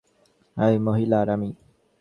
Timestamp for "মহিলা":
0.79-1.17